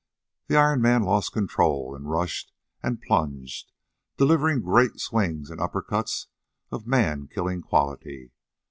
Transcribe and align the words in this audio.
The 0.47 0.55
Iron 0.55 0.81
Man 0.81 1.03
lost 1.03 1.31
control, 1.31 1.95
and 1.95 2.09
rushed 2.09 2.51
and 2.81 2.99
plunged, 2.99 3.71
delivering 4.17 4.61
great 4.63 4.99
swings 4.99 5.51
and 5.51 5.61
upper 5.61 5.83
cuts 5.83 6.25
of 6.71 6.87
man 6.87 7.27
killing 7.27 7.61
quality. 7.61 8.31